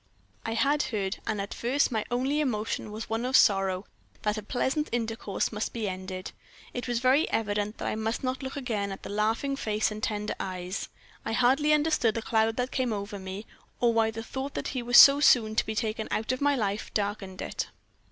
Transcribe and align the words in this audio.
"I 0.47 0.55
had 0.55 0.81
heard, 0.81 1.19
and 1.27 1.39
at 1.39 1.53
first 1.53 1.91
my 1.91 2.03
only 2.09 2.39
emotion 2.39 2.91
was 2.91 3.07
one 3.07 3.23
of 3.23 3.37
sorrow 3.37 3.85
that 4.23 4.35
a 4.35 4.41
pleasant 4.41 4.89
intercourse 4.91 5.51
must 5.51 5.73
be 5.73 5.87
ended. 5.87 6.31
It 6.73 6.87
was 6.87 6.97
very 6.97 7.29
evident 7.29 7.77
that 7.77 7.87
I 7.87 7.93
must 7.93 8.23
not 8.23 8.41
look 8.41 8.57
again 8.57 8.91
at 8.91 9.03
the 9.03 9.11
laughing 9.11 9.55
face 9.55 9.91
and 9.91 10.01
tender 10.01 10.33
eyes. 10.39 10.89
I 11.23 11.33
hardly 11.33 11.71
understood 11.71 12.15
the 12.15 12.23
cloud 12.23 12.57
that 12.57 12.71
came 12.71 12.91
over 12.91 13.19
me, 13.19 13.45
or 13.79 13.93
why 13.93 14.09
the 14.09 14.23
thought 14.23 14.55
that 14.55 14.69
he 14.69 14.81
was 14.81 14.97
so 14.97 15.19
soon 15.19 15.55
to 15.55 15.65
be 15.67 15.75
taken 15.75 16.07
out 16.09 16.31
of 16.31 16.41
my 16.41 16.55
life 16.55 16.91
darkened 16.95 17.39
it. 17.43 17.67